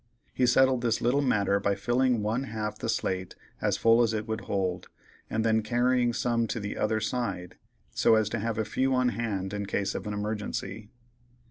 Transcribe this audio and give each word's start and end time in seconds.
He 0.33 0.47
settled 0.47 0.81
this 0.81 0.99
little 0.99 1.21
matter 1.21 1.59
by 1.59 1.75
filling 1.75 2.23
one 2.23 2.45
half 2.45 2.79
the 2.79 2.89
slate 2.89 3.35
as 3.61 3.77
full 3.77 4.01
as 4.01 4.13
it 4.15 4.27
would 4.27 4.41
hold, 4.41 4.89
and 5.29 5.45
then 5.45 5.61
carrying 5.61 6.11
some 6.11 6.47
to 6.47 6.59
the 6.59 6.75
other 6.75 6.99
side, 6.99 7.55
so 7.91 8.15
as 8.15 8.27
to 8.29 8.39
have 8.39 8.57
a 8.57 8.65
few 8.65 8.95
on 8.95 9.09
hand 9.09 9.53
in 9.53 9.67
case 9.67 9.93
of 9.93 10.07
any 10.07 10.15
emergency. 10.15 10.89